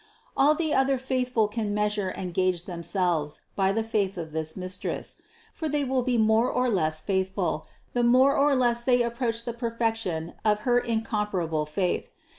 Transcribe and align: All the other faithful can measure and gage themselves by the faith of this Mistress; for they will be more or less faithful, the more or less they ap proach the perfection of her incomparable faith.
All 0.35 0.55
the 0.55 0.73
other 0.73 0.97
faithful 0.97 1.47
can 1.47 1.75
measure 1.75 2.09
and 2.09 2.33
gage 2.33 2.63
themselves 2.63 3.41
by 3.55 3.71
the 3.71 3.83
faith 3.83 4.17
of 4.17 4.31
this 4.31 4.57
Mistress; 4.57 5.21
for 5.53 5.69
they 5.69 5.83
will 5.83 6.01
be 6.01 6.17
more 6.17 6.49
or 6.49 6.69
less 6.71 7.01
faithful, 7.01 7.67
the 7.93 8.01
more 8.03 8.35
or 8.35 8.55
less 8.55 8.83
they 8.83 9.03
ap 9.03 9.15
proach 9.19 9.45
the 9.45 9.53
perfection 9.53 10.33
of 10.43 10.61
her 10.61 10.79
incomparable 10.79 11.67
faith. 11.67 12.09